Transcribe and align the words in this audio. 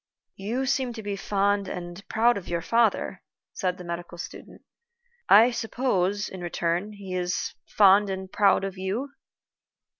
"You 0.37 0.65
seem 0.65 0.93
to 0.93 1.03
be 1.03 1.15
fond 1.15 1.67
and 1.67 2.03
proud 2.07 2.35
of 2.35 2.47
your 2.47 2.63
father," 2.63 3.21
said 3.53 3.77
the 3.77 3.83
medical 3.83 4.17
student. 4.17 4.63
"I 5.29 5.51
suppose, 5.51 6.27
in 6.27 6.41
return, 6.41 6.93
he 6.93 7.13
is 7.13 7.53
fond 7.67 8.09
and 8.09 8.31
proud 8.31 8.63
of 8.63 8.79
you?" 8.79 9.11